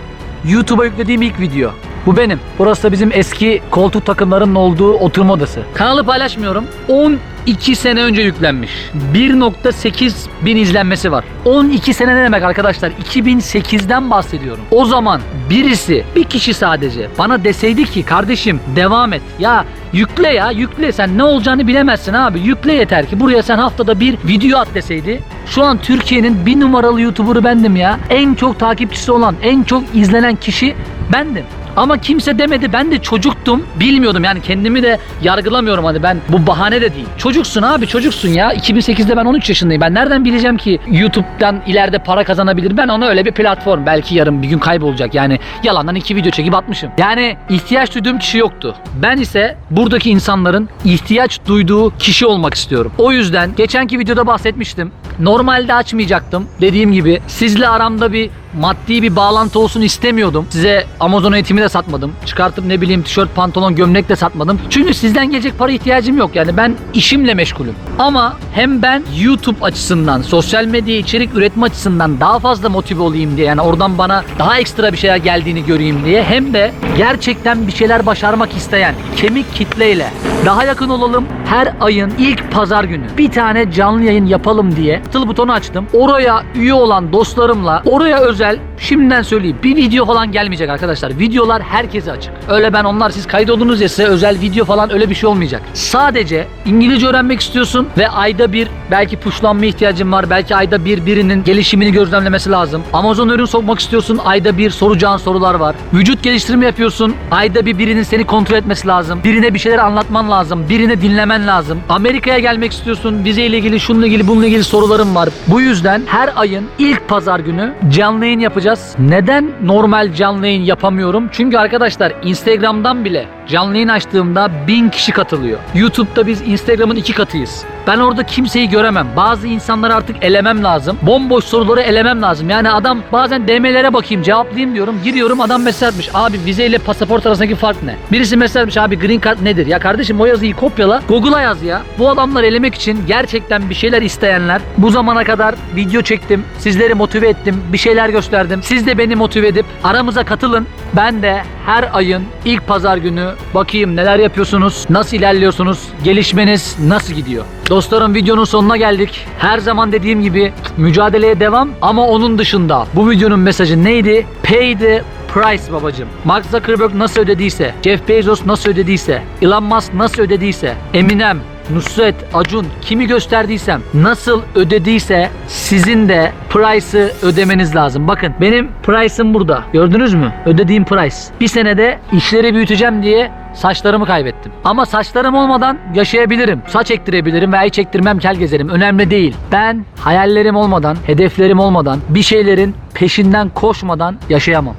YouTube'a 0.44 0.84
yüklediğim 0.84 1.22
ilk 1.22 1.40
video. 1.40 1.72
Bu 2.06 2.16
benim. 2.16 2.40
Burası 2.58 2.82
da 2.82 2.92
bizim 2.92 3.10
eski 3.14 3.62
koltuk 3.70 4.06
takımlarının 4.06 4.54
olduğu 4.54 4.92
oturma 4.92 5.32
odası. 5.32 5.62
Kanalı 5.74 6.04
paylaşmıyorum. 6.04 6.64
12 6.88 7.76
sene 7.76 8.02
önce 8.02 8.22
yüklenmiş. 8.22 8.70
1.8 9.14 10.12
bin 10.44 10.56
izlenmesi 10.56 11.12
var. 11.12 11.24
12 11.44 11.94
sene 11.94 12.16
ne 12.16 12.24
demek 12.24 12.42
arkadaşlar? 12.42 12.90
2008'den 12.90 14.10
bahsediyorum. 14.10 14.64
O 14.70 14.84
zaman 14.84 15.20
birisi, 15.50 16.04
bir 16.16 16.24
kişi 16.24 16.54
sadece 16.54 17.08
bana 17.18 17.44
deseydi 17.44 17.84
ki 17.84 18.02
kardeşim 18.02 18.60
devam 18.76 19.12
et. 19.12 19.22
Ya 19.38 19.64
yükle 19.92 20.28
ya 20.28 20.50
yükle 20.50 20.92
sen 20.92 21.18
ne 21.18 21.22
olacağını 21.22 21.66
bilemezsin 21.66 22.12
abi. 22.12 22.40
Yükle 22.40 22.72
yeter 22.72 23.06
ki 23.06 23.20
buraya 23.20 23.42
sen 23.42 23.58
haftada 23.58 24.00
bir 24.00 24.18
video 24.24 24.58
at 24.58 24.74
deseydi. 24.74 25.22
Şu 25.46 25.64
an 25.64 25.78
Türkiye'nin 25.78 26.46
bir 26.46 26.60
numaralı 26.60 27.00
YouTuber'ı 27.00 27.44
bendim 27.44 27.76
ya. 27.76 27.98
En 28.10 28.34
çok 28.34 28.58
takipçisi 28.58 29.12
olan, 29.12 29.34
en 29.42 29.62
çok 29.62 29.82
izlenen 29.94 30.36
kişi 30.36 30.74
bendim. 31.12 31.44
Ama 31.76 31.98
kimse 31.98 32.38
demedi. 32.38 32.72
Ben 32.72 32.90
de 32.90 32.98
çocuktum. 32.98 33.66
Bilmiyordum 33.80 34.24
yani 34.24 34.40
kendimi 34.42 34.82
de 34.82 34.98
yargılamıyorum 35.22 35.84
hani 35.84 36.02
ben 36.02 36.18
bu 36.28 36.46
bahane 36.46 36.80
de 36.80 36.94
değil. 36.94 37.06
Çocuksun 37.18 37.62
abi 37.62 37.86
çocuksun 37.86 38.28
ya. 38.28 38.54
2008'de 38.54 39.16
ben 39.16 39.24
13 39.24 39.48
yaşındayım. 39.48 39.80
Ben 39.80 39.94
nereden 39.94 40.24
bileceğim 40.24 40.56
ki 40.56 40.80
YouTube'dan 40.90 41.62
ileride 41.66 41.98
para 41.98 42.24
kazanabilir? 42.24 42.76
Ben 42.76 42.88
ona 42.88 43.06
öyle 43.06 43.24
bir 43.24 43.32
platform. 43.32 43.86
Belki 43.86 44.14
yarın 44.14 44.42
bir 44.42 44.48
gün 44.48 44.58
kaybolacak. 44.58 45.14
Yani 45.14 45.38
yalandan 45.62 45.94
iki 45.94 46.16
video 46.16 46.30
çekip 46.30 46.54
atmışım. 46.54 46.90
Yani 46.98 47.36
ihtiyaç 47.48 47.94
duyduğum 47.94 48.18
kişi 48.18 48.38
yoktu. 48.38 48.74
Ben 49.02 49.16
ise 49.16 49.56
buradaki 49.70 50.10
insanların 50.10 50.68
ihtiyaç 50.84 51.40
duyduğu 51.46 51.96
kişi 51.98 52.26
olmak 52.26 52.54
istiyorum. 52.54 52.92
O 52.98 53.12
yüzden 53.12 53.50
geçenki 53.56 53.98
videoda 53.98 54.26
bahsetmiştim. 54.26 54.92
Normalde 55.20 55.74
açmayacaktım. 55.74 56.46
Dediğim 56.60 56.92
gibi 56.92 57.20
sizle 57.26 57.68
aramda 57.68 58.12
bir 58.12 58.30
maddi 58.60 59.02
bir 59.02 59.16
bağlantı 59.16 59.58
olsun 59.58 59.80
istemiyordum. 59.80 60.46
Size 60.50 60.86
Amazon 61.00 61.32
eğitimi 61.32 61.60
de 61.60 61.68
satmadım. 61.68 62.12
Çıkartıp 62.26 62.64
ne 62.64 62.80
bileyim 62.80 63.02
tişört, 63.02 63.34
pantolon, 63.34 63.74
gömlek 63.74 64.08
de 64.08 64.16
satmadım. 64.16 64.60
Çünkü 64.70 64.94
sizden 64.94 65.30
gelecek 65.30 65.58
para 65.58 65.72
ihtiyacım 65.72 66.16
yok. 66.16 66.30
Yani 66.34 66.56
ben 66.56 66.74
işimle 66.94 67.34
meşgulüm. 67.34 67.74
Ama 67.98 68.36
hem 68.54 68.82
ben 68.82 69.02
YouTube 69.20 69.64
açısından, 69.64 70.22
sosyal 70.22 70.64
medya 70.64 70.96
içerik 70.96 71.34
üretme 71.34 71.66
açısından 71.66 72.20
daha 72.20 72.38
fazla 72.38 72.68
motive 72.68 73.02
olayım 73.02 73.36
diye 73.36 73.46
yani 73.46 73.60
oradan 73.60 73.98
bana 73.98 74.24
daha 74.38 74.58
ekstra 74.58 74.92
bir 74.92 74.98
şeyler 74.98 75.16
geldiğini 75.16 75.64
göreyim 75.64 76.04
diye 76.04 76.22
hem 76.22 76.54
de 76.54 76.72
gerçekten 76.96 77.66
bir 77.66 77.72
şeyler 77.72 78.06
başarmak 78.06 78.56
isteyen 78.56 78.94
kemik 79.16 79.54
kitleyle 79.54 80.10
daha 80.46 80.64
yakın 80.64 80.88
olalım. 80.88 81.24
Her 81.46 81.74
ayın 81.80 82.12
ilk 82.18 82.52
pazar 82.52 82.84
günü 82.84 83.04
bir 83.18 83.30
tane 83.30 83.72
canlı 83.72 84.04
yayın 84.04 84.26
yapalım 84.26 84.76
diye 84.76 85.02
tıl 85.12 85.28
butonu 85.28 85.52
açtım. 85.52 85.86
Oraya 85.92 86.42
üye 86.54 86.74
olan 86.74 87.12
dostlarımla 87.12 87.82
oraya 87.86 88.20
özel 88.20 88.58
şimdiden 88.78 89.22
söyleyeyim 89.22 89.56
bir 89.62 89.76
video 89.76 90.06
falan 90.06 90.32
gelmeyecek 90.32 90.70
arkadaşlar. 90.70 91.18
Videolar 91.18 91.62
herkese 91.62 92.12
açık. 92.12 92.32
Öyle 92.48 92.72
ben 92.72 92.84
onlar 92.84 93.10
siz 93.10 93.26
kaydolunuz 93.26 93.80
ya 93.80 93.88
size 93.88 94.04
özel 94.04 94.40
video 94.40 94.64
falan 94.64 94.92
öyle 94.92 95.10
bir 95.10 95.14
şey 95.14 95.28
olmayacak. 95.28 95.62
Sadece 95.74 96.46
İngilizce 96.66 97.06
öğrenmek 97.06 97.40
istiyorsun 97.40 97.88
ve 97.98 98.08
ayda 98.08 98.52
bir 98.52 98.68
belki 98.90 99.16
puşlanma 99.16 99.64
ihtiyacın 99.64 100.12
var. 100.12 100.30
Belki 100.30 100.56
ayda 100.56 100.84
bir 100.84 101.06
birinin 101.06 101.44
gelişimini 101.44 101.92
gözlemlemesi 101.92 102.50
lazım. 102.50 102.82
Amazon 102.92 103.28
ürün 103.28 103.44
sokmak 103.44 103.78
istiyorsun. 103.78 104.20
Ayda 104.24 104.58
bir 104.58 104.70
soracağın 104.70 105.16
sorular 105.16 105.54
var. 105.54 105.74
Vücut 105.94 106.22
geliştirme 106.22 106.66
yapıyorsun. 106.66 107.14
Ayda 107.30 107.66
bir 107.66 107.78
birinin 107.78 108.02
seni 108.02 108.24
kontrol 108.24 108.56
etmesi 108.56 108.88
lazım. 108.88 109.20
Birine 109.24 109.54
bir 109.54 109.58
şeyler 109.58 109.78
anlatman 109.78 110.30
lazım. 110.30 110.68
Birine 110.68 111.02
dinlemen 111.02 111.46
lazım. 111.46 111.80
Amerika'ya 111.88 112.38
gelmek 112.38 112.72
istiyorsun. 112.72 113.24
Vizeyle 113.24 113.58
ilgili, 113.58 113.80
şununla 113.80 114.06
ilgili, 114.06 114.28
bununla 114.28 114.46
ilgili 114.46 114.64
sorularım 114.94 115.14
var. 115.14 115.28
Bu 115.46 115.60
yüzden 115.60 116.02
her 116.06 116.30
ayın 116.36 116.68
ilk 116.78 117.08
pazar 117.08 117.40
günü 117.40 117.74
canlı 117.88 118.24
yayın 118.24 118.40
yapacağız. 118.40 118.94
Neden 118.98 119.50
normal 119.62 120.12
canlı 120.12 120.46
yayın 120.46 120.62
yapamıyorum? 120.62 121.28
Çünkü 121.32 121.58
arkadaşlar 121.58 122.12
Instagram'dan 122.22 123.04
bile 123.04 123.26
canlı 123.48 123.74
yayın 123.74 123.88
açtığımda 123.88 124.50
bin 124.68 124.88
kişi 124.88 125.12
katılıyor. 125.12 125.58
YouTube'da 125.74 126.26
biz 126.26 126.42
Instagram'ın 126.42 126.96
iki 126.96 127.12
katıyız. 127.12 127.64
Ben 127.86 127.98
orada 127.98 128.22
kimseyi 128.22 128.68
göremem. 128.68 129.06
Bazı 129.16 129.46
insanları 129.46 129.94
artık 129.94 130.16
elemem 130.24 130.64
lazım. 130.64 130.98
Bomboş 131.02 131.44
soruları 131.44 131.80
elemem 131.80 132.22
lazım. 132.22 132.50
Yani 132.50 132.70
adam 132.70 133.02
bazen 133.12 133.48
DM'lere 133.48 133.92
bakayım 133.92 134.22
cevaplayayım 134.22 134.74
diyorum. 134.74 135.00
Giriyorum 135.04 135.40
adam 135.40 135.62
mesaj 135.62 135.88
atmış. 135.88 136.10
Abi 136.14 136.38
vize 136.46 136.66
ile 136.66 136.78
pasaport 136.78 137.26
arasındaki 137.26 137.54
fark 137.54 137.82
ne? 137.82 137.96
Birisi 138.12 138.36
mesaj 138.36 138.60
atmış 138.60 138.76
abi 138.76 138.98
green 138.98 139.20
card 139.20 139.44
nedir? 139.44 139.66
Ya 139.66 139.78
kardeşim 139.78 140.20
o 140.20 140.26
yazıyı 140.26 140.54
kopyala. 140.54 141.02
Google'a 141.08 141.40
yaz 141.40 141.62
ya. 141.62 141.82
Bu 141.98 142.10
adamları 142.10 142.46
elemek 142.46 142.74
için 142.74 143.06
gerçekten 143.06 143.70
bir 143.70 143.74
şeyler 143.74 144.02
isteyenler 144.02 144.60
bu 144.78 144.90
zamana 144.90 145.24
kadar 145.24 145.54
video 145.76 146.02
çektim. 146.02 146.44
Sizleri 146.58 146.94
motive 146.94 147.28
ettim. 147.28 147.62
Bir 147.72 147.78
şeyler 147.78 148.08
gösterdim. 148.08 148.62
Siz 148.62 148.86
de 148.86 148.98
beni 148.98 149.16
motive 149.16 149.48
edip 149.48 149.66
aramıza 149.84 150.24
katılın. 150.24 150.66
Ben 150.96 151.22
de 151.22 151.42
her 151.66 151.88
ayın 151.92 152.22
ilk 152.44 152.66
pazar 152.66 152.96
günü 152.96 153.33
bakayım 153.54 153.96
neler 153.96 154.18
yapıyorsunuz, 154.18 154.86
nasıl 154.90 155.16
ilerliyorsunuz, 155.16 155.88
gelişmeniz 156.04 156.76
nasıl 156.86 157.14
gidiyor. 157.14 157.44
Dostlarım 157.70 158.14
videonun 158.14 158.44
sonuna 158.44 158.76
geldik. 158.76 159.26
Her 159.38 159.58
zaman 159.58 159.92
dediğim 159.92 160.22
gibi 160.22 160.52
mücadeleye 160.76 161.40
devam 161.40 161.70
ama 161.82 162.06
onun 162.08 162.38
dışında 162.38 162.86
bu 162.94 163.10
videonun 163.10 163.40
mesajı 163.40 163.84
neydi? 163.84 164.26
Pay 164.42 164.78
the 164.78 165.02
price 165.34 165.72
babacım. 165.72 166.08
Mark 166.24 166.46
Zuckerberg 166.46 166.94
nasıl 166.94 167.20
ödediyse, 167.20 167.74
Jeff 167.82 168.08
Bezos 168.08 168.46
nasıl 168.46 168.70
ödediyse, 168.70 169.22
Elon 169.42 169.64
Musk 169.64 169.94
nasıl 169.94 170.22
ödediyse, 170.22 170.74
Eminem, 170.94 171.40
Nusret, 171.70 172.14
Acun 172.34 172.66
kimi 172.80 173.06
gösterdiysem 173.06 173.80
nasıl 173.94 174.42
ödediyse 174.54 175.30
sizin 175.48 176.08
de 176.08 176.32
price'ı 176.50 177.12
ödemeniz 177.22 177.76
lazım. 177.76 178.08
Bakın 178.08 178.34
benim 178.40 178.70
price'ım 178.82 179.34
burada. 179.34 179.64
Gördünüz 179.72 180.14
mü? 180.14 180.32
Ödediğim 180.46 180.84
price. 180.84 181.16
Bir 181.40 181.48
senede 181.48 181.98
işleri 182.12 182.54
büyüteceğim 182.54 183.02
diye 183.02 183.30
saçlarımı 183.54 184.06
kaybettim. 184.06 184.52
Ama 184.64 184.86
saçlarım 184.86 185.34
olmadan 185.34 185.78
yaşayabilirim. 185.94 186.62
Saç 186.68 186.90
ektirebilirim 186.90 187.52
veya 187.52 187.62
hiç 187.62 187.78
ektirmem 187.78 188.18
kel 188.18 188.36
gezerim. 188.36 188.68
Önemli 188.68 189.10
değil. 189.10 189.36
Ben 189.52 189.84
hayallerim 190.00 190.56
olmadan, 190.56 190.96
hedeflerim 191.06 191.58
olmadan, 191.58 191.98
bir 192.08 192.22
şeylerin 192.22 192.74
peşinden 192.94 193.48
koşmadan 193.48 194.16
yaşayamam. 194.28 194.74